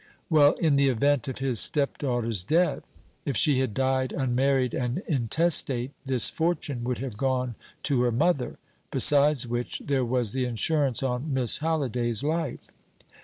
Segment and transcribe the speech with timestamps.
[0.31, 2.97] "Well, in the event of his stepdaughter's death.
[3.23, 8.57] If she had died unmarried and intestate, this fortune would have gone to her mother;
[8.89, 12.71] besides which, there was the insurance on Miss Halliday's life."